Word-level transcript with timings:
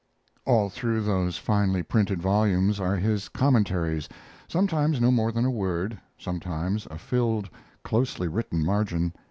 All 0.45 0.71
through 0.71 1.01
those 1.03 1.37
finely 1.37 1.83
printed 1.83 2.19
volumes 2.23 2.79
are 2.79 2.95
his 2.95 3.29
commentaries, 3.29 4.09
sometimes 4.47 4.99
no 4.99 5.11
more 5.11 5.31
than 5.31 5.45
a 5.45 5.51
word, 5.51 5.95
sometimes 6.17 6.87
a 6.89 6.97
filled, 6.97 7.51
closely 7.83 8.27
written 8.27 8.65
margin. 8.65 9.13